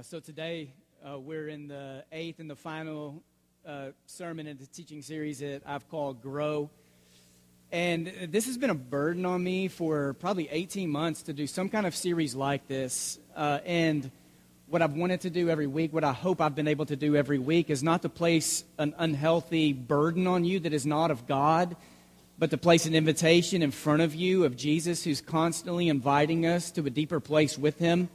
[0.00, 0.72] Uh, so today
[1.06, 3.22] uh, we're in the eighth and the final
[3.66, 6.70] uh, sermon in the teaching series that I've called Grow.
[7.70, 11.68] And this has been a burden on me for probably 18 months to do some
[11.68, 13.18] kind of series like this.
[13.36, 14.10] Uh, and
[14.68, 17.14] what I've wanted to do every week, what I hope I've been able to do
[17.14, 21.26] every week, is not to place an unhealthy burden on you that is not of
[21.26, 21.76] God,
[22.38, 26.70] but to place an invitation in front of you of Jesus who's constantly inviting us
[26.70, 28.08] to a deeper place with Him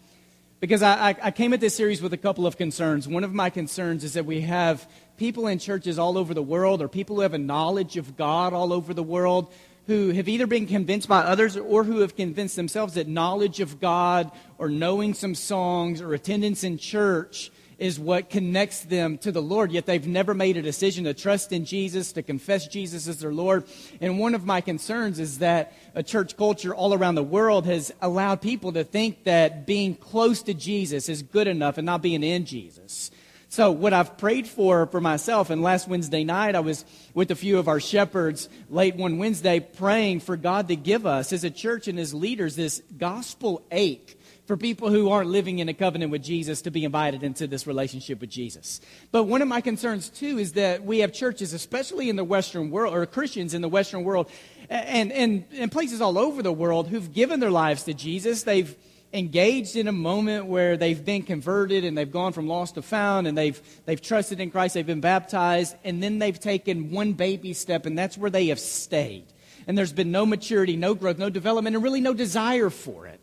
[0.59, 3.07] because I, I, came at this series with a couple of concerns.
[3.07, 6.81] One of my concerns is that we have people in churches all over the world,
[6.81, 9.53] or people who have a knowledge of God all over the world,
[9.87, 13.79] who have either been convinced by others or who have convinced themselves that knowledge of
[13.79, 19.41] God, or knowing some songs, or attendance in church is what connects them to the
[19.41, 23.19] Lord, yet they've never made a decision to trust in Jesus, to confess Jesus as
[23.19, 23.65] their Lord.
[24.01, 27.93] And one of my concerns is that a church culture all around the world has
[28.01, 32.23] allowed people to think that being close to Jesus is good enough and not being
[32.23, 33.11] in Jesus.
[33.47, 37.35] So, what I've prayed for for myself, and last Wednesday night I was with a
[37.35, 41.49] few of our shepherds late one Wednesday praying for God to give us as a
[41.49, 46.11] church and as leaders this gospel ache for people who aren't living in a covenant
[46.11, 48.79] with Jesus to be invited into this relationship with Jesus.
[49.11, 52.69] But one of my concerns, too, is that we have churches, especially in the Western
[52.69, 54.29] world, or Christians in the Western world,
[54.69, 58.43] and, and, and places all over the world who've given their lives to Jesus.
[58.43, 58.75] They've
[59.13, 63.27] engaged in a moment where they've been converted and they've gone from lost to found
[63.27, 67.53] and they've, they've trusted in Christ, they've been baptized, and then they've taken one baby
[67.53, 69.25] step, and that's where they have stayed.
[69.67, 73.19] And there's been no maturity, no growth, no development, and really no desire for it.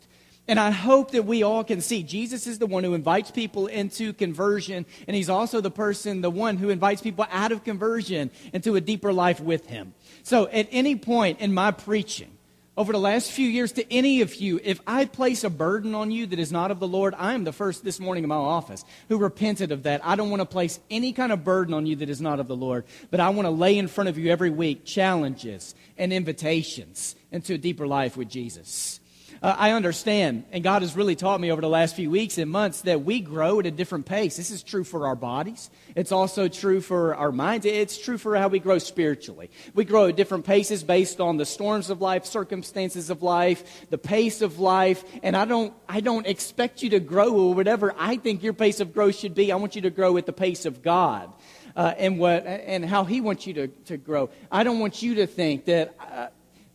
[0.49, 3.69] And I hope that we all can see Jesus is the one who invites people
[3.69, 8.31] into conversion, and he's also the person, the one who invites people out of conversion
[8.53, 9.95] into a deeper life with him.
[10.25, 12.37] So, at any point in my preaching,
[12.75, 16.11] over the last few years, to any of you, if I place a burden on
[16.11, 18.35] you that is not of the Lord, I am the first this morning in my
[18.35, 20.05] office who repented of that.
[20.05, 22.49] I don't want to place any kind of burden on you that is not of
[22.49, 26.15] the Lord, but I want to lay in front of you every week challenges and
[26.15, 29.01] invitations into a deeper life with Jesus.
[29.43, 32.49] Uh, I understand, and God has really taught me over the last few weeks and
[32.49, 34.37] months that we grow at a different pace.
[34.37, 35.69] This is true for our bodies.
[35.97, 37.67] It's also true for our minds.
[37.67, 39.51] It's true for how we grow spiritually.
[39.75, 43.99] We grow at different paces based on the storms of life, circumstances of life, the
[43.99, 45.03] pace of life.
[45.25, 48.79] And I don't, I don't expect you to grow or whatever I think your pace
[48.79, 49.51] of growth should be.
[49.51, 51.33] I want you to grow at the pace of God.
[51.75, 54.29] Uh, and what and how he wants you to, to grow.
[54.53, 56.27] I don't want you to think that uh,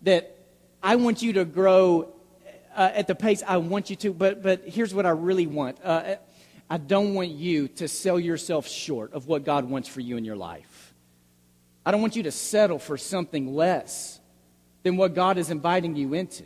[0.02, 0.36] that
[0.82, 2.16] I want you to grow
[2.78, 5.80] uh, at the pace I want you to, but, but here's what I really want.
[5.84, 6.18] Uh,
[6.70, 10.24] I don't want you to sell yourself short of what God wants for you in
[10.24, 10.94] your life.
[11.84, 14.20] I don't want you to settle for something less
[14.84, 16.44] than what God is inviting you into.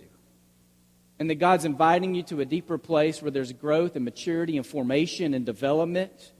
[1.19, 4.65] And that God's inviting you to a deeper place where there's growth and maturity and
[4.65, 6.31] formation and development.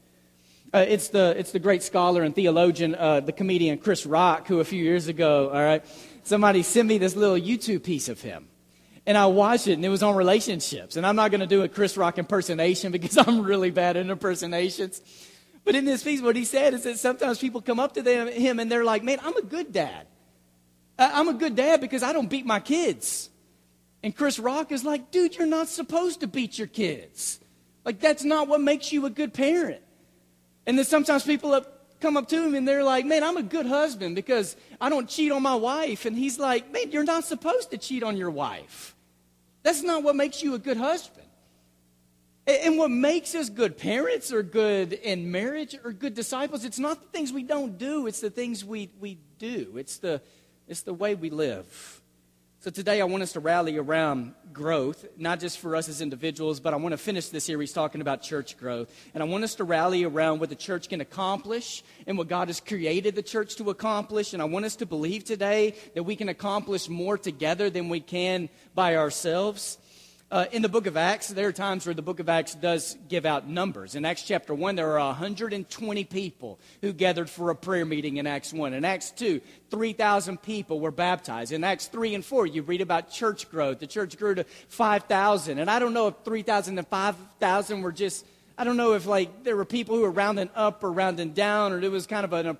[0.72, 4.58] Uh, it's, the, it's the great scholar and theologian, uh, the comedian Chris Rock, who
[4.58, 5.84] a few years ago, all right,
[6.22, 8.48] somebody sent me this little YouTube piece of him
[9.06, 10.96] and I watched it, and it was on relationships.
[10.96, 14.06] And I'm not going to do a Chris Rock impersonation because I'm really bad at
[14.06, 15.00] impersonations.
[15.64, 18.28] But in this piece, what he said is that sometimes people come up to them,
[18.28, 20.06] him and they're like, Man, I'm a good dad.
[20.98, 23.30] I'm a good dad because I don't beat my kids.
[24.02, 27.40] And Chris Rock is like, Dude, you're not supposed to beat your kids.
[27.84, 29.82] Like, that's not what makes you a good parent.
[30.66, 31.60] And then sometimes people
[32.02, 35.08] come up to him and they're like, Man, I'm a good husband because I don't
[35.08, 36.04] cheat on my wife.
[36.04, 38.94] And he's like, Man, you're not supposed to cheat on your wife.
[39.62, 41.28] That's not what makes you a good husband.
[42.44, 47.00] And what makes us good parents or good in marriage or good disciples, it's not
[47.00, 49.74] the things we don't do, it's the things we, we do.
[49.76, 50.20] It's the,
[50.66, 52.01] it's the way we live.
[52.62, 56.60] So today I want us to rally around growth, not just for us as individuals,
[56.60, 58.88] but I want to finish this series talking about church growth.
[59.14, 62.46] And I want us to rally around what the church can accomplish and what God
[62.46, 64.32] has created the church to accomplish.
[64.32, 67.98] And I want us to believe today that we can accomplish more together than we
[67.98, 69.76] can by ourselves.
[70.32, 72.96] Uh, in the book of Acts, there are times where the book of Acts does
[73.06, 73.94] give out numbers.
[73.94, 78.26] In Acts chapter 1, there are 120 people who gathered for a prayer meeting in
[78.26, 78.72] Acts 1.
[78.72, 81.52] In Acts 2, 3,000 people were baptized.
[81.52, 83.78] In Acts 3 and 4, you read about church growth.
[83.78, 85.58] The church grew to 5,000.
[85.58, 88.24] And I don't know if 3,000 and 5,000 were just
[88.58, 91.72] I don't know if like there were people who were rounding up or rounding down,
[91.72, 92.56] or it was kind of an,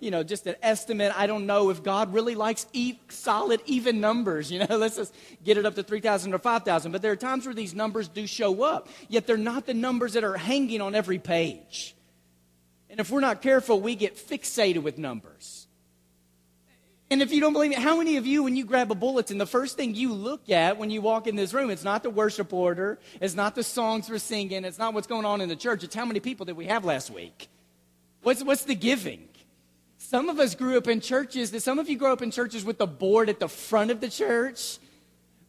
[0.00, 1.12] you know, just an estimate.
[1.16, 4.50] I don't know if God really likes e- solid, even numbers.
[4.50, 5.14] You know, let's just
[5.44, 6.92] get it up to 3,000 or 5,000.
[6.92, 10.14] But there are times where these numbers do show up, yet they're not the numbers
[10.14, 11.94] that are hanging on every page.
[12.88, 15.66] And if we're not careful, we get fixated with numbers.
[17.10, 19.38] And if you don't believe me, how many of you, when you grab a bulletin,
[19.38, 22.10] the first thing you look at when you walk in this room, it's not the
[22.10, 25.56] worship order, it's not the songs we're singing, it's not what's going on in the
[25.56, 27.48] church, it's how many people did we have last week?
[28.22, 29.28] What's, what's the giving?
[29.98, 32.64] Some of us grew up in churches, that some of you grew up in churches
[32.64, 34.78] with the board at the front of the church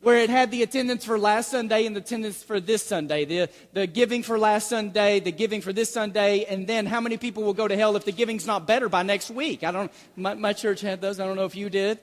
[0.05, 3.49] where it had the attendance for last Sunday and the attendance for this Sunday, the,
[3.73, 7.41] the giving for last Sunday, the giving for this Sunday, and then how many people
[7.41, 9.63] will go to hell if the giving's not better by next week?
[9.63, 11.19] I don't, my, my church had those.
[11.19, 11.97] I don't know if you did.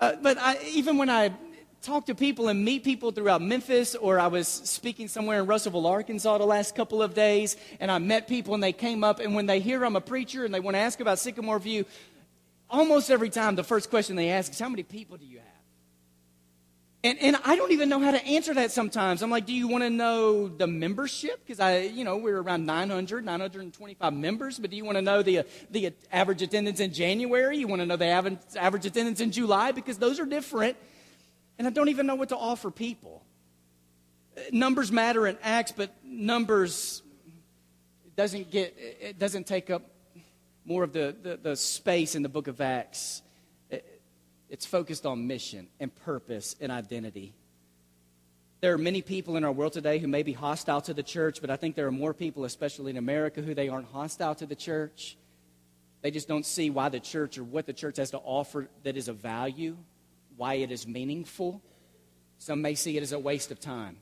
[0.00, 1.34] Uh, but I, even when I
[1.82, 5.86] talk to people and meet people throughout Memphis, or I was speaking somewhere in Russellville,
[5.86, 9.34] Arkansas the last couple of days, and I met people and they came up, and
[9.34, 11.84] when they hear I'm a preacher and they want to ask about Sycamore View,
[12.70, 15.51] almost every time the first question they ask is, How many people do you have?
[17.04, 19.22] And, and I don't even know how to answer that sometimes.
[19.22, 21.40] I'm like, do you want to know the membership?
[21.44, 25.20] Because I, you know, we're around 900, 925 members, but do you want to know
[25.20, 27.58] the, the average attendance in January?
[27.58, 29.72] You want to know the average, attendance in July?
[29.72, 30.76] Because those are different.
[31.58, 33.24] And I don't even know what to offer people.
[34.36, 37.02] Uh, numbers matter in Acts, but numbers
[38.16, 39.82] doesn't get, it doesn't take up
[40.64, 43.22] more of the, the, the space in the book of Acts.
[44.52, 47.32] It's focused on mission and purpose and identity.
[48.60, 51.40] There are many people in our world today who may be hostile to the church,
[51.40, 54.44] but I think there are more people, especially in America, who they aren't hostile to
[54.44, 55.16] the church.
[56.02, 58.94] They just don't see why the church or what the church has to offer that
[58.94, 59.74] is of value,
[60.36, 61.62] why it is meaningful.
[62.36, 63.96] Some may see it as a waste of time.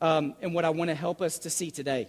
[0.00, 2.08] Um, and what I want to help us to see today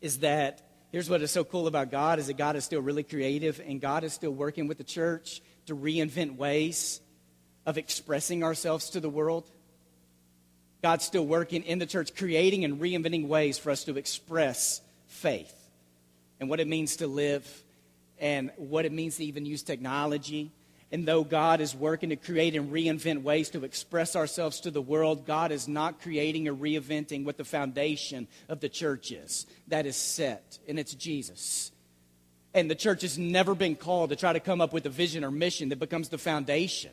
[0.00, 0.62] is that
[0.94, 3.80] here's what is so cool about God is that God is still really creative and
[3.80, 7.00] God is still working with the church to reinvent ways
[7.66, 9.42] of expressing ourselves to the world.
[10.82, 15.52] God's still working in the church, creating and reinventing ways for us to express faith
[16.38, 17.44] and what it means to live
[18.20, 20.52] and what it means to even use technology.
[20.92, 24.82] And though God is working to create and reinvent ways to express ourselves to the
[24.82, 29.46] world, God is not creating or reinventing what the foundation of the church is.
[29.68, 31.72] That is set, and it's Jesus.
[32.52, 35.24] And the church has never been called to try to come up with a vision
[35.24, 36.92] or mission that becomes the foundation.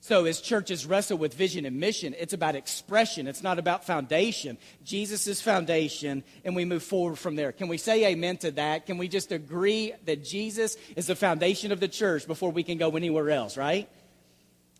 [0.00, 3.26] So, as churches wrestle with vision and mission, it's about expression.
[3.26, 4.56] It's not about foundation.
[4.84, 7.50] Jesus is foundation, and we move forward from there.
[7.50, 8.86] Can we say amen to that?
[8.86, 12.78] Can we just agree that Jesus is the foundation of the church before we can
[12.78, 13.88] go anywhere else, right?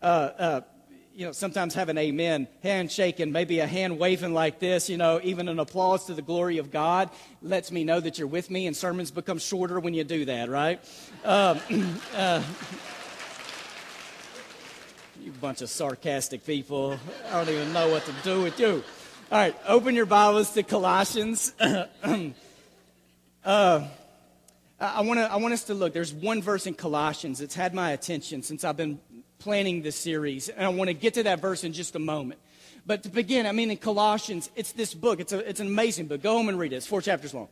[0.00, 0.60] Uh, uh,
[1.16, 5.18] you know, sometimes have an amen, handshaking, maybe a hand waving like this, you know,
[5.24, 7.08] even an applause to the glory of God
[7.40, 10.50] lets me know that you're with me, and sermons become shorter when you do that,
[10.50, 10.78] right?
[11.24, 11.58] Um,
[12.14, 12.42] uh,
[15.26, 16.96] you bunch of sarcastic people.
[17.32, 18.84] I don't even know what to do with you.
[19.32, 21.52] All right, open your Bibles to Colossians.
[21.60, 21.80] uh,
[23.44, 25.92] I want, to, I want us to look.
[25.92, 29.00] There's one verse in Colossians that's had my attention since I've been
[29.40, 30.48] planning this series.
[30.48, 32.38] And I want to get to that verse in just a moment.
[32.86, 35.18] But to begin, I mean, in Colossians, it's this book.
[35.18, 36.22] It's, a, it's an amazing book.
[36.22, 36.76] Go home and read it.
[36.76, 37.48] It's four chapters long.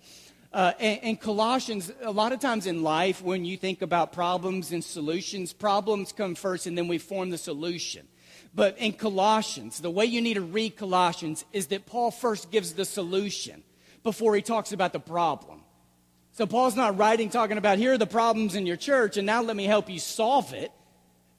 [0.54, 4.70] Uh, and, and, Colossians, a lot of times in life, when you think about problems
[4.70, 8.06] and solutions, problems come first and then we form the solution.
[8.54, 12.74] But in Colossians, the way you need to read Colossians is that Paul first gives
[12.74, 13.64] the solution
[14.04, 15.62] before he talks about the problem.
[16.30, 19.42] So Paul's not writing talking about here are the problems in your church and now
[19.42, 20.70] let me help you solve it.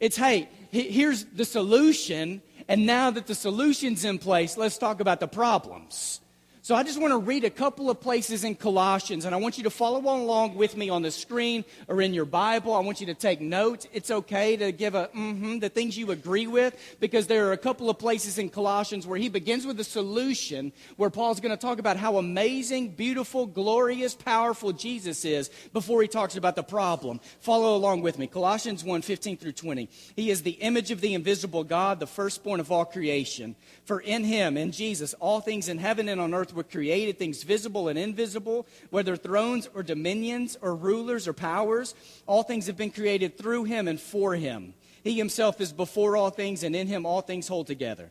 [0.02, 5.22] It's, hey, here's the solution, and now that the solution's in place, let's talk about
[5.22, 6.20] the problems.
[6.66, 9.60] So I just want to read a couple of places in Colossians, and I want
[9.60, 12.74] you to follow along with me on the screen or in your Bible.
[12.74, 13.86] I want you to take notes.
[13.94, 17.58] It's okay to give a mm-hmm, the things you agree with, because there are a
[17.58, 21.62] couple of places in Colossians where he begins with a solution, where Paul's going to
[21.62, 27.20] talk about how amazing, beautiful, glorious, powerful Jesus is before he talks about the problem.
[27.42, 28.26] Follow along with me.
[28.26, 29.88] Colossians 1 15 through 20.
[30.16, 33.56] He is the image of the invisible God, the firstborn of all creation.
[33.84, 37.44] For in him, in Jesus, all things in heaven and on earth were created, things
[37.44, 41.94] visible and invisible, whether thrones or dominions or rulers or powers.
[42.26, 44.74] All things have been created through him and for him.
[45.04, 48.10] He himself is before all things, and in him all things hold together.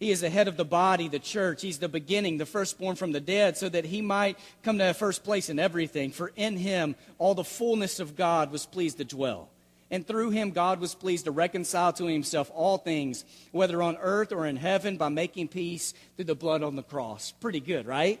[0.00, 1.62] He is the head of the body, the church.
[1.62, 5.22] He's the beginning, the firstborn from the dead, so that he might come to first
[5.22, 6.10] place in everything.
[6.10, 9.51] For in him all the fullness of God was pleased to dwell
[9.92, 14.32] and through him God was pleased to reconcile to himself all things, whether on earth
[14.32, 17.30] or in heaven, by making peace through the blood on the cross.
[17.30, 18.20] Pretty good, right?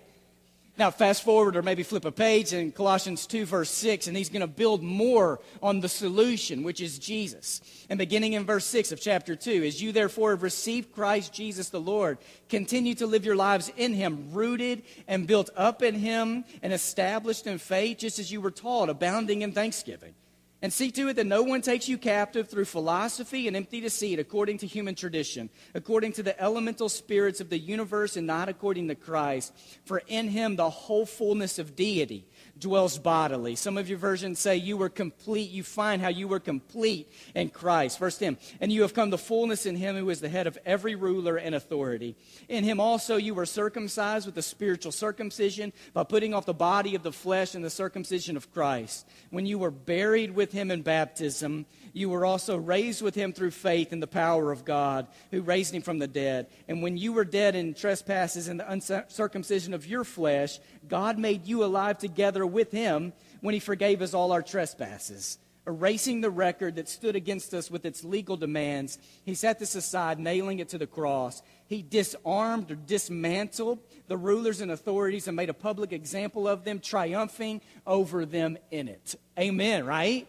[0.78, 4.30] Now, fast forward or maybe flip a page in Colossians 2, verse 6, and he's
[4.30, 7.60] going to build more on the solution, which is Jesus.
[7.90, 11.68] And beginning in verse 6 of chapter 2, as you therefore have received Christ Jesus
[11.68, 12.16] the Lord,
[12.48, 17.46] continue to live your lives in him, rooted and built up in him, and established
[17.46, 20.14] in faith, just as you were taught, abounding in thanksgiving.
[20.62, 24.20] And see to it that no one takes you captive through philosophy and empty deceit,
[24.20, 28.86] according to human tradition, according to the elemental spirits of the universe, and not according
[28.86, 29.52] to Christ.
[29.84, 32.28] For in him the whole fullness of deity
[32.62, 33.54] dwells bodily.
[33.56, 35.50] Some of your versions say you were complete.
[35.50, 37.98] You find how you were complete in Christ.
[37.98, 40.56] Verse 10 And you have come to fullness in him who is the head of
[40.64, 42.16] every ruler and authority.
[42.48, 46.94] In him also you were circumcised with the spiritual circumcision by putting off the body
[46.94, 49.06] of the flesh and the circumcision of Christ.
[49.30, 53.50] When you were buried with him in baptism, you were also raised with him through
[53.50, 56.46] faith in the power of God, who raised him from the dead.
[56.68, 60.58] And when you were dead in trespasses and the uncircumcision of your flesh,
[60.88, 65.38] God made you alive together with him when he forgave us all our trespasses.
[65.64, 70.18] Erasing the record that stood against us with its legal demands, he set this aside,
[70.18, 71.40] nailing it to the cross.
[71.68, 76.80] He disarmed or dismantled the rulers and authorities and made a public example of them,
[76.80, 79.14] triumphing over them in it.
[79.38, 80.26] Amen, right?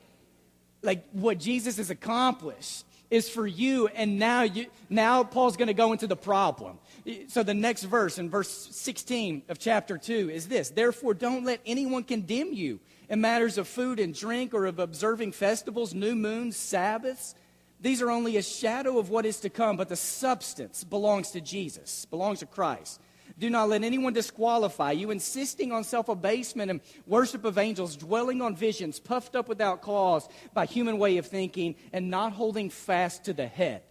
[0.83, 5.73] Like what Jesus has accomplished is for you and now you now Paul's going to
[5.73, 6.79] go into the problem.
[7.27, 11.59] So the next verse in verse 16 of chapter 2 is this, therefore don't let
[11.65, 16.55] anyone condemn you in matters of food and drink or of observing festivals, new moons,
[16.55, 17.35] sabbaths.
[17.79, 21.41] These are only a shadow of what is to come, but the substance belongs to
[21.41, 22.99] Jesus, belongs to Christ.
[23.39, 28.41] Do not let anyone disqualify you, insisting on self abasement and worship of angels, dwelling
[28.41, 33.25] on visions, puffed up without cause by human way of thinking, and not holding fast
[33.25, 33.81] to the head.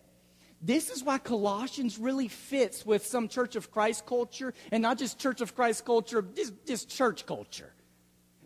[0.61, 5.19] This is why Colossians really fits with some Church of Christ culture, and not just
[5.19, 7.73] Church of Christ culture, just, just church culture.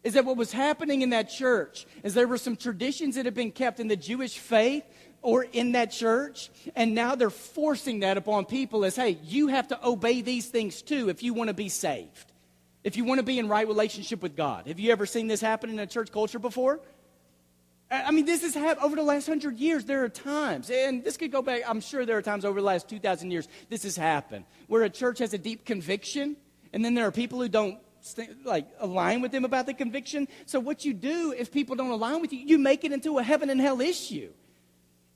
[0.03, 1.85] Is that what was happening in that church?
[2.05, 4.85] Is there were some traditions that had been kept in the Jewish faith
[5.27, 6.51] or in that church.
[6.77, 10.83] And now they're forcing that upon people as, hey, you have to obey these things
[10.83, 12.33] too if you want to be saved.
[12.85, 14.69] If you want to be in right relationship with God.
[14.69, 16.79] Have you ever seen this happen in a church culture before?
[17.91, 19.85] I mean, this has happened over the last hundred years.
[19.85, 22.67] There are times, and this could go back, I'm sure there are times over the
[22.67, 26.37] last 2,000 years, this has happened, where a church has a deep conviction,
[26.73, 27.81] and then there are people who don't
[28.45, 30.29] like align with them about the conviction.
[30.47, 33.25] So what you do if people don't align with you, you make it into a
[33.25, 34.31] heaven and hell issue.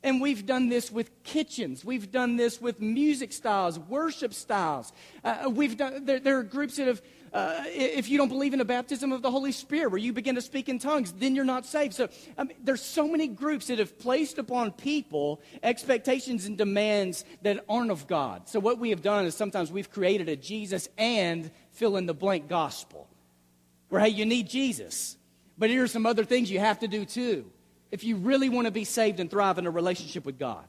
[0.02, 1.84] And we've done this with kitchens.
[1.84, 4.92] We've done this with music styles, worship styles.
[5.22, 7.02] Uh, we've done, there, there, are groups that have,
[7.34, 10.36] uh, if you don't believe in the baptism of the Holy Spirit, where you begin
[10.36, 11.92] to speak in tongues, then you're not saved.
[11.92, 17.26] So I mean, there's so many groups that have placed upon people expectations and demands
[17.42, 18.48] that aren't of God.
[18.48, 22.14] So what we have done is sometimes we've created a Jesus and fill in the
[22.14, 23.06] blank gospel,
[23.90, 25.18] where, hey, you need Jesus.
[25.58, 27.52] But here are some other things you have to do too
[27.90, 30.64] if you really want to be saved and thrive in a relationship with God.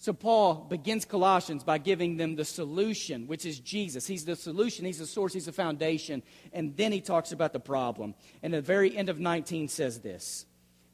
[0.00, 4.06] So, Paul begins Colossians by giving them the solution, which is Jesus.
[4.06, 6.22] He's the solution, he's the source, he's the foundation.
[6.52, 8.14] And then he talks about the problem.
[8.40, 10.46] And the very end of 19 says this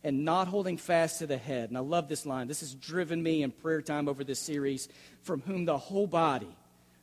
[0.02, 1.68] and not holding fast to the head.
[1.68, 2.48] And I love this line.
[2.48, 4.88] This has driven me in prayer time over this series.
[5.22, 6.54] From whom the whole body,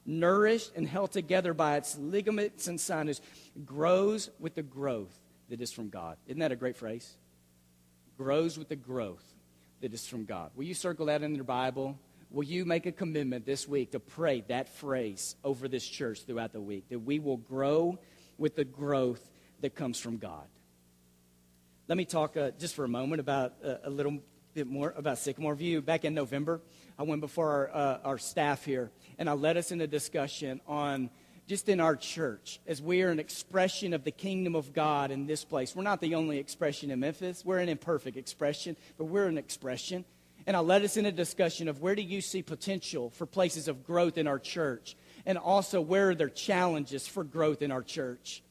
[0.04, 3.22] nourished and held together by its ligaments and sinews,
[3.64, 5.20] grows with the growth
[5.50, 6.18] that is from God.
[6.26, 7.16] Isn't that a great phrase?
[8.22, 9.26] Grows with the growth
[9.82, 10.52] that is from God.
[10.56, 11.98] Will you circle that in your Bible?
[12.30, 16.54] Will you make a commitment this week to pray that phrase over this church throughout
[16.54, 16.88] the week?
[16.90, 17.98] That we will grow
[18.38, 19.28] with the growth
[19.62, 20.46] that comes from God.
[21.88, 24.20] Let me talk uh, just for a moment about uh, a little
[24.54, 25.82] bit more about Sycamore View.
[25.82, 26.62] Back in November,
[27.00, 30.62] I went before our, uh, our staff here and I led us in a discussion
[30.68, 31.10] on
[31.52, 35.28] just in our church, as we are an expression of the kingdom of God in
[35.28, 35.76] this place.
[35.76, 37.44] We're not the only expression in Memphis.
[37.44, 40.06] We're an imperfect expression, but we're an expression.
[40.48, 43.68] And I led us in a discussion of where do you see potential for places
[43.68, 44.96] of growth in our church?
[45.26, 48.42] And also, where are there challenges for growth in our church?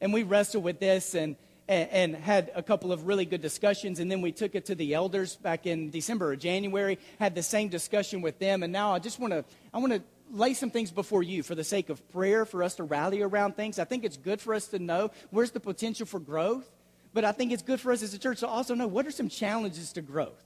[0.00, 1.36] And we wrestled with this and,
[1.68, 4.00] and, and had a couple of really good discussions.
[4.00, 7.42] And then we took it to the elders back in December or January, had the
[7.44, 8.64] same discussion with them.
[8.64, 11.54] And now I just want to, I want to lay some things before you for
[11.54, 13.78] the sake of prayer, for us to rally around things.
[13.78, 16.68] I think it's good for us to know where's the potential for growth,
[17.12, 19.10] but I think it's good for us as a church to also know what are
[19.10, 20.44] some challenges to growth.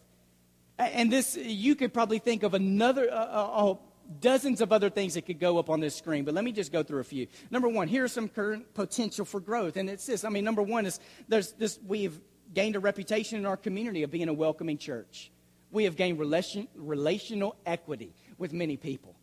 [0.78, 3.74] And this, you could probably think of another, uh, uh,
[4.20, 6.72] dozens of other things that could go up on this screen, but let me just
[6.72, 7.26] go through a few.
[7.50, 10.24] Number one, here's some current potential for growth, and it's this.
[10.24, 10.98] I mean, number one is
[11.28, 11.78] there's this.
[11.86, 12.20] We've
[12.52, 15.30] gained a reputation in our community of being a welcoming church.
[15.70, 19.16] We have gained relation, relational equity with many people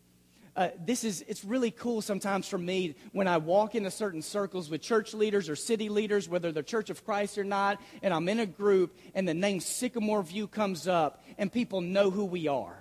[0.56, 4.68] uh, this is it's really cool sometimes for me when i walk into certain circles
[4.70, 8.28] with church leaders or city leaders whether they're church of christ or not and i'm
[8.28, 12.48] in a group and the name sycamore view comes up and people know who we
[12.48, 12.80] are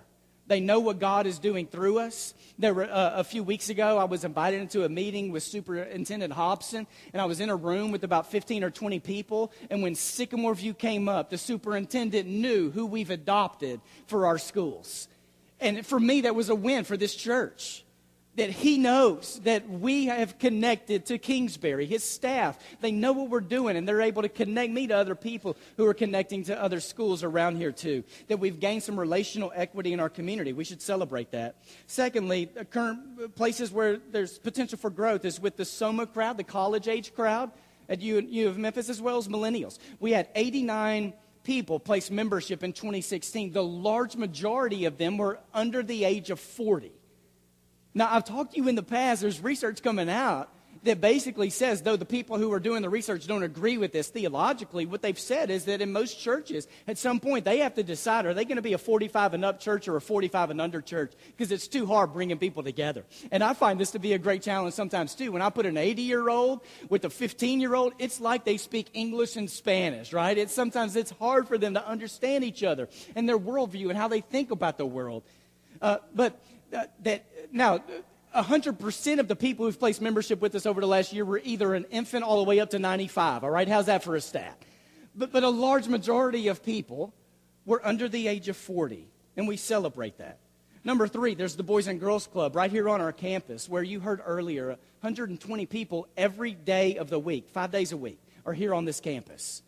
[0.49, 2.33] They know what God is doing through us.
[2.57, 6.33] There were, uh, a few weeks ago, I was invited into a meeting with Superintendent
[6.33, 9.53] Hopson, and I was in a room with about 15 or 20 people.
[9.69, 15.07] And when Sycamore View came up, the superintendent knew who we've adopted for our schools.
[15.59, 17.83] And for me, that was a win for this church
[18.39, 22.57] that he knows that we have connected to Kingsbury, his staff.
[22.79, 25.85] They know what we're doing, and they're able to connect me to other people who
[25.85, 28.05] are connecting to other schools around here, too.
[28.29, 30.53] That we've gained some relational equity in our community.
[30.53, 31.55] We should celebrate that.
[31.85, 36.43] Secondly, the current places where there's potential for growth is with the Soma crowd, the
[36.45, 37.51] college age crowd
[37.89, 39.79] at U, U of Memphis, as well as millennials.
[39.99, 41.13] We had 89
[41.49, 43.53] people placed membership in 2016.
[43.53, 46.91] The large majority of them were under the age of 40.
[47.95, 51.81] Now, I've talked to you in the past, there's research coming out that basically says,
[51.81, 55.19] though the people who are doing the research don't agree with this theologically, what they've
[55.19, 58.45] said is that in most churches, at some point, they have to decide are they
[58.45, 61.13] going to be a 45 and up church or a 45 and under church?
[61.27, 63.03] Because it's too hard bringing people together.
[63.31, 65.31] And I find this to be a great challenge sometimes, too.
[65.31, 68.57] When I put an 80 year old with a 15 year old, it's like they
[68.57, 70.37] speak English and Spanish, right?
[70.37, 74.07] It's sometimes it's hard for them to understand each other and their worldview and how
[74.07, 75.23] they think about the world.
[75.81, 76.41] Uh, but
[76.75, 77.79] uh, that now
[78.35, 81.73] 100% of the people who've placed membership with us over the last year were either
[81.73, 83.67] an infant all the way up to 95 all right?
[83.67, 84.61] How's that for a stat?
[85.15, 87.13] But, but a large majority of people
[87.65, 90.37] were under the age of 40 and we celebrate that.
[90.83, 93.99] Number three there's the boys and girls club right here on our campus where you
[93.99, 94.67] heard earlier
[95.01, 98.99] 120 people every day of the week five days a week are here on this
[98.99, 99.63] campus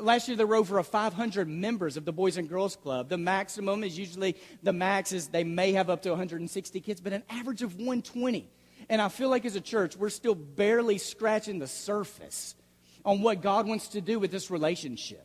[0.00, 3.08] Last year, there were over 500 members of the Boys and Girls Club.
[3.08, 7.12] The maximum is usually, the max is they may have up to 160 kids, but
[7.12, 8.50] an average of 120.
[8.88, 12.56] And I feel like as a church, we're still barely scratching the surface
[13.04, 15.24] on what God wants to do with this relationship.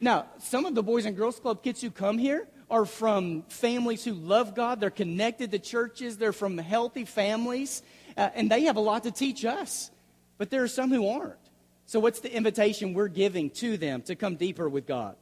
[0.00, 4.04] Now, some of the Boys and Girls Club kids who come here are from families
[4.04, 4.80] who love God.
[4.80, 6.18] They're connected to churches.
[6.18, 7.82] They're from healthy families.
[8.16, 9.90] Uh, and they have a lot to teach us.
[10.38, 11.41] But there are some who aren't.
[11.86, 15.16] So, what's the invitation we're giving to them to come deeper with God?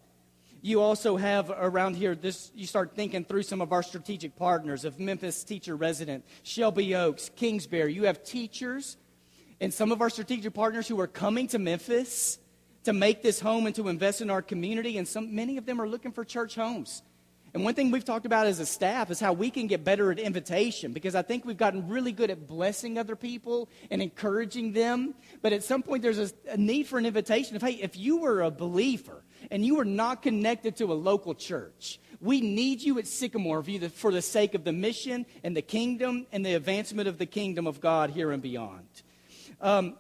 [0.62, 4.84] You also have around here this, you start thinking through some of our strategic partners
[4.84, 7.94] of Memphis Teacher Resident, Shelby Oaks, Kingsbury.
[7.94, 8.98] You have teachers
[9.60, 12.38] and some of our strategic partners who are coming to Memphis
[12.84, 14.98] to make this home and to invest in our community.
[14.98, 17.02] And some, many of them are looking for church homes.
[17.52, 20.12] And one thing we've talked about as a staff is how we can get better
[20.12, 24.72] at invitation because I think we've gotten really good at blessing other people and encouraging
[24.72, 25.14] them.
[25.42, 28.18] But at some point, there's a, a, need for an invitation of, hey, if you
[28.18, 32.98] were a believer and you were not connected to a local church, we need you
[32.98, 37.18] at Sycamore for the sake of the mission and the kingdom and the advancement of
[37.18, 38.86] the kingdom of God here and beyond.
[39.60, 39.96] Um,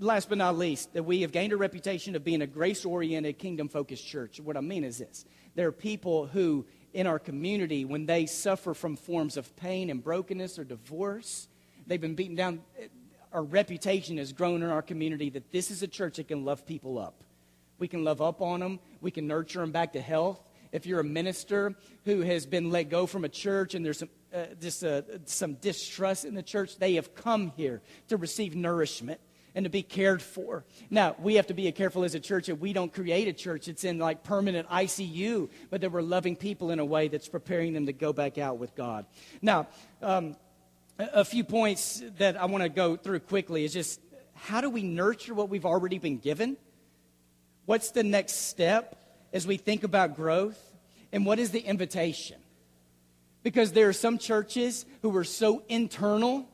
[0.00, 3.38] last but not least, that we have gained a reputation of being a grace oriented,
[3.38, 4.40] kingdom focused church.
[4.40, 8.74] What I mean is this there are people who, in our community, when they suffer
[8.74, 11.48] from forms of pain and brokenness or divorce,
[11.86, 12.62] they've been beaten down.
[13.32, 16.66] Our reputation has grown in our community that this is a church that can love
[16.66, 17.22] people up.
[17.78, 20.42] We can love up on them, we can nurture them back to health.
[20.72, 24.10] If you're a minister who has been let go from a church and there's some,
[24.32, 29.20] uh, just, uh, some distrust in the church, they have come here to receive nourishment
[29.54, 30.64] and to be cared for.
[30.90, 33.66] Now, we have to be careful as a church that we don't create a church
[33.66, 37.72] that's in like permanent ICU, but that we're loving people in a way that's preparing
[37.72, 39.06] them to go back out with God.
[39.42, 39.68] Now,
[40.02, 40.36] um,
[40.98, 44.00] a few points that I want to go through quickly is just
[44.34, 46.56] how do we nurture what we've already been given?
[47.66, 48.96] What's the next step
[49.32, 50.58] as we think about growth?
[51.12, 52.38] And what is the invitation?
[53.42, 56.48] Because there are some churches who are so internal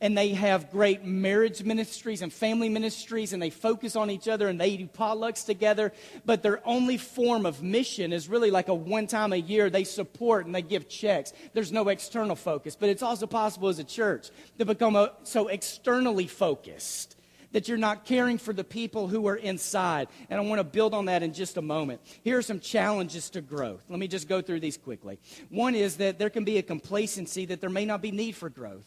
[0.00, 4.48] and they have great marriage ministries and family ministries and they focus on each other
[4.48, 5.92] and they do potlucks together
[6.24, 9.84] but their only form of mission is really like a one time a year they
[9.84, 13.84] support and they give checks there's no external focus but it's also possible as a
[13.84, 17.16] church to become a, so externally focused
[17.52, 20.06] that you're not caring for the people who are inside.
[20.28, 22.00] And I want to build on that in just a moment.
[22.22, 23.82] Here are some challenges to growth.
[23.88, 25.18] Let me just go through these quickly.
[25.48, 28.48] One is that there can be a complacency that there may not be need for
[28.48, 28.86] growth.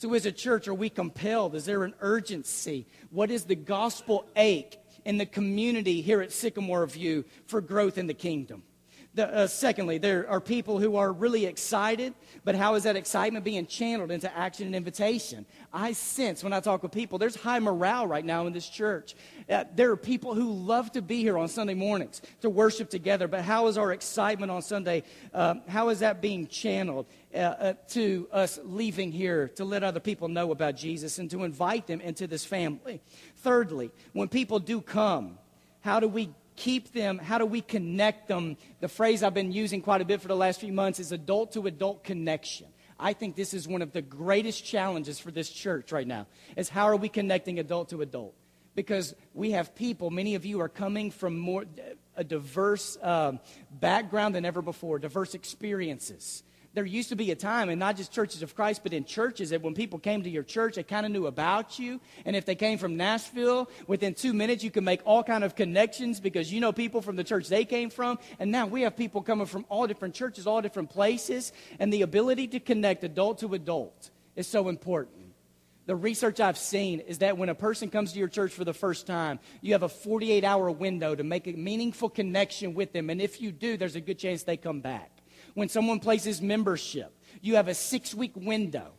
[0.00, 1.54] So, as a church, are we compelled?
[1.54, 2.86] Is there an urgency?
[3.10, 8.06] What is the gospel ache in the community here at Sycamore View for growth in
[8.06, 8.62] the kingdom?
[9.12, 13.44] The, uh, secondly, there are people who are really excited, but how is that excitement
[13.44, 15.46] being channeled into action and invitation?
[15.72, 19.16] I sense when I talk with people, there's high morale right now in this church.
[19.48, 23.26] Uh, there are people who love to be here on Sunday mornings to worship together,
[23.26, 25.02] but how is our excitement on Sunday?
[25.34, 30.00] Uh, how is that being channeled uh, uh, to us leaving here to let other
[30.00, 33.00] people know about Jesus and to invite them into this family?
[33.38, 35.36] Thirdly, when people do come,
[35.80, 37.16] how do we keep them?
[37.16, 38.58] How do we connect them?
[38.80, 41.52] The phrase I've been using quite a bit for the last few months is adult
[41.52, 42.66] to adult connection.
[42.98, 46.68] I think this is one of the greatest challenges for this church right now is
[46.68, 48.34] how are we connecting adult to adult?
[48.74, 51.64] Because we have people, many of you are coming from more,
[52.14, 56.42] a diverse um, background than ever before, diverse experiences
[56.72, 59.50] there used to be a time, and not just churches of Christ, but in churches,
[59.50, 62.00] that when people came to your church, they kind of knew about you.
[62.24, 65.56] And if they came from Nashville, within two minutes, you could make all kind of
[65.56, 68.20] connections because you know people from the church they came from.
[68.38, 71.52] And now we have people coming from all different churches, all different places.
[71.80, 75.16] And the ability to connect adult to adult is so important.
[75.86, 78.72] The research I've seen is that when a person comes to your church for the
[78.72, 83.10] first time, you have a 48 hour window to make a meaningful connection with them.
[83.10, 85.09] And if you do, there's a good chance they come back
[85.54, 88.92] when someone places membership, you have a six week window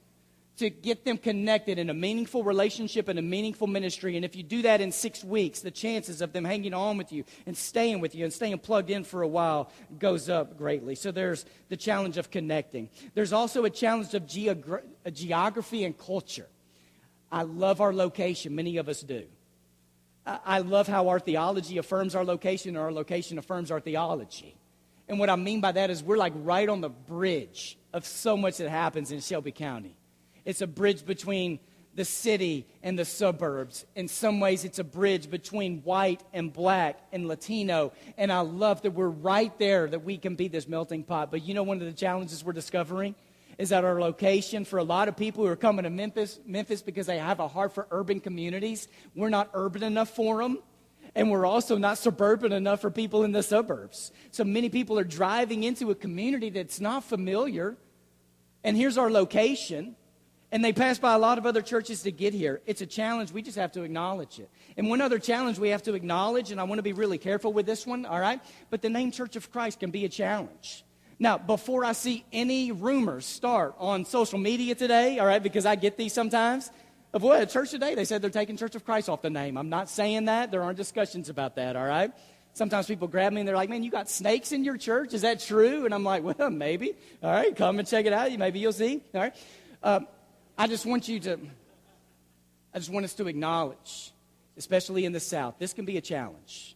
[0.57, 4.15] to get them connected in a meaningful relationship and a meaningful ministry.
[4.15, 7.11] And if you do that in six weeks, the chances of them hanging on with
[7.11, 10.93] you and staying with you and staying plugged in for a while goes up greatly.
[10.93, 12.89] So there's the challenge of connecting.
[13.15, 16.47] There's also a challenge of geogra- uh, geography and culture.
[17.31, 19.23] I love our location, many of us do.
[20.25, 24.55] I love how our theology affirms our location, or our location affirms our theology.
[25.07, 28.37] And what I mean by that is we're like right on the bridge of so
[28.37, 29.95] much that happens in Shelby County.
[30.45, 31.59] It's a bridge between
[31.93, 33.85] the city and the suburbs.
[33.95, 37.91] In some ways, it's a bridge between white and black and Latino.
[38.17, 41.31] And I love that we're right there, that we can be this melting pot.
[41.31, 43.15] But you know, one of the challenges we're discovering
[43.57, 46.81] is that our location for a lot of people who are coming to Memphis, Memphis
[46.81, 50.59] because they have a heart for urban communities, we're not urban enough for them.
[51.13, 54.11] And we're also not suburban enough for people in the suburbs.
[54.31, 57.75] So many people are driving into a community that's not familiar.
[58.63, 59.95] And here's our location.
[60.53, 62.61] And they pass by a lot of other churches to get here.
[62.65, 63.31] It's a challenge.
[63.31, 64.49] We just have to acknowledge it.
[64.75, 67.53] And one other challenge we have to acknowledge, and I want to be really careful
[67.53, 68.41] with this one, all right?
[68.69, 70.83] But the name Church of Christ can be a challenge.
[71.19, 75.75] Now, before I see any rumors start on social media today, all right, because I
[75.75, 76.71] get these sometimes,
[77.13, 77.49] of what?
[77.49, 79.57] church today, they said they're taking Church of Christ off the name.
[79.57, 80.51] I'm not saying that.
[80.51, 82.11] There aren't discussions about that, all right?
[82.53, 85.13] Sometimes people grab me and they're like, man, you got snakes in your church?
[85.13, 85.85] Is that true?
[85.85, 86.93] And I'm like, well, maybe.
[87.23, 88.31] All right, come and check it out.
[88.37, 89.03] Maybe you'll see.
[89.13, 89.35] All right.
[89.83, 90.07] Um,
[90.57, 91.39] I just want you to,
[92.73, 94.11] I just want us to acknowledge,
[94.57, 96.75] especially in the South, this can be a challenge.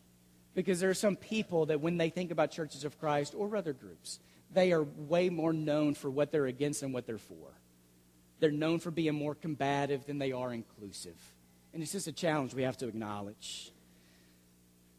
[0.53, 3.73] Because there are some people that when they think about churches of Christ or other
[3.73, 4.19] groups,
[4.53, 7.51] they are way more known for what they're against than what they're for.
[8.39, 11.17] They're known for being more combative than they are inclusive.
[11.73, 13.71] And it's just a challenge we have to acknowledge.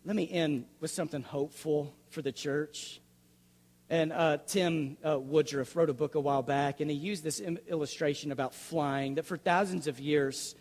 [0.05, 3.01] Let me end with something hopeful for the church.
[3.89, 7.41] And uh, Tim uh, Woodroof wrote a book a while back, and he used this
[7.41, 10.55] Im- illustration about flying that for thousands of years,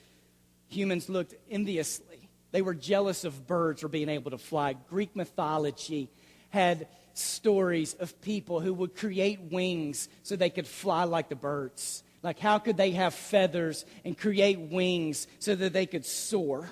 [0.68, 2.30] humans looked enviously.
[2.52, 4.74] They were jealous of birds for being able to fly.
[4.74, 6.10] Greek mythology
[6.50, 12.04] had stories of people who would create wings so they could fly like the birds.
[12.26, 16.68] Like, how could they have feathers and create wings so that they could soar?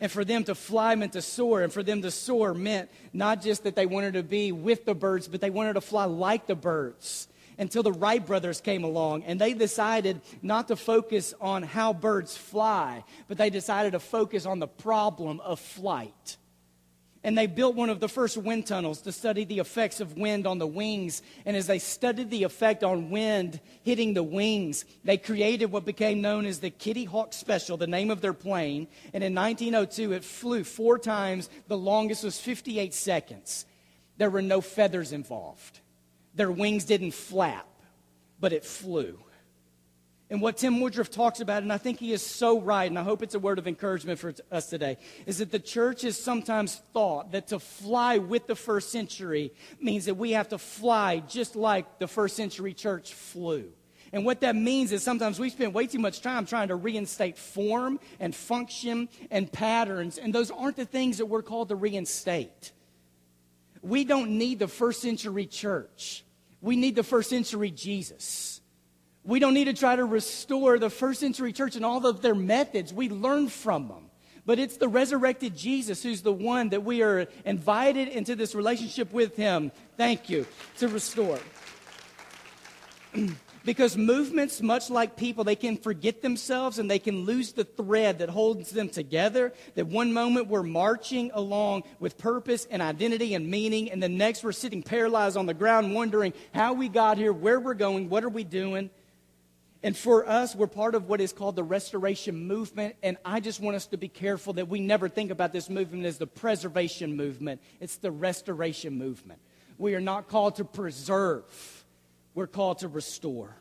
[0.00, 3.42] And for them to fly meant to soar, and for them to soar meant not
[3.42, 6.46] just that they wanted to be with the birds, but they wanted to fly like
[6.46, 7.28] the birds.
[7.58, 12.34] Until the Wright brothers came along, and they decided not to focus on how birds
[12.34, 16.38] fly, but they decided to focus on the problem of flight.
[17.24, 20.44] And they built one of the first wind tunnels to study the effects of wind
[20.44, 21.22] on the wings.
[21.46, 26.20] And as they studied the effect on wind hitting the wings, they created what became
[26.20, 28.88] known as the Kitty Hawk Special, the name of their plane.
[29.14, 31.48] And in 1902, it flew four times.
[31.68, 33.66] The longest was 58 seconds.
[34.18, 35.80] There were no feathers involved,
[36.34, 37.68] their wings didn't flap,
[38.40, 39.18] but it flew.
[40.32, 43.02] And what Tim Woodroof talks about, and I think he is so right, and I
[43.02, 46.80] hope it's a word of encouragement for us today, is that the church has sometimes
[46.94, 51.54] thought that to fly with the first century means that we have to fly just
[51.54, 53.72] like the first century church flew.
[54.10, 57.36] And what that means is sometimes we spend way too much time trying to reinstate
[57.36, 62.72] form and function and patterns, and those aren't the things that we're called to reinstate.
[63.82, 66.24] We don't need the first century church,
[66.62, 68.51] we need the first century Jesus.
[69.24, 72.34] We don't need to try to restore the first century church and all of their
[72.34, 72.92] methods.
[72.92, 74.10] We learn from them.
[74.44, 79.12] But it's the resurrected Jesus who's the one that we are invited into this relationship
[79.12, 79.70] with him.
[79.96, 80.46] Thank you
[80.78, 81.38] to restore.
[83.64, 88.18] because movements, much like people, they can forget themselves and they can lose the thread
[88.18, 89.52] that holds them together.
[89.76, 94.42] That one moment we're marching along with purpose and identity and meaning, and the next
[94.42, 98.24] we're sitting paralyzed on the ground wondering how we got here, where we're going, what
[98.24, 98.90] are we doing.
[99.84, 102.94] And for us, we're part of what is called the restoration movement.
[103.02, 106.06] And I just want us to be careful that we never think about this movement
[106.06, 107.60] as the preservation movement.
[107.80, 109.40] It's the restoration movement.
[109.78, 111.84] We are not called to preserve,
[112.34, 113.56] we're called to restore.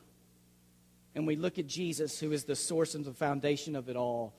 [1.13, 4.33] And we look at Jesus, who is the source and the foundation of it all.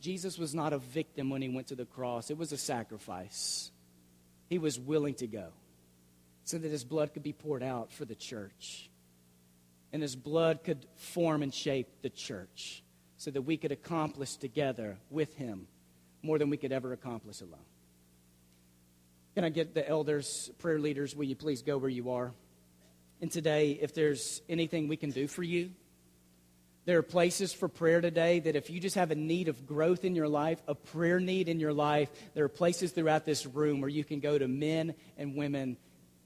[0.00, 3.70] Jesus was not a victim when he went to the cross, it was a sacrifice.
[4.48, 5.48] He was willing to go
[6.44, 8.90] so that his blood could be poured out for the church
[9.92, 12.82] and his blood could form and shape the church
[13.16, 15.66] so that we could accomplish together with him
[16.22, 17.58] more than we could ever accomplish alone.
[19.34, 22.32] Can I get the elders, prayer leaders, will you please go where you are?
[23.20, 25.70] And today, if there's anything we can do for you,
[26.84, 30.04] there are places for prayer today that if you just have a need of growth
[30.04, 33.80] in your life, a prayer need in your life, there are places throughout this room
[33.80, 35.76] where you can go to men and women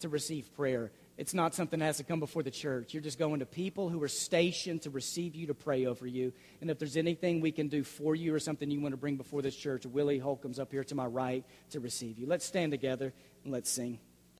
[0.00, 0.90] to receive prayer.
[1.16, 2.92] It's not something that has to come before the church.
[2.92, 6.32] You're just going to people who are stationed to receive you, to pray over you.
[6.60, 9.16] And if there's anything we can do for you or something you want to bring
[9.16, 12.26] before this church, Willie Holcomb's up here to my right to receive you.
[12.26, 13.98] Let's stand together and let's sing.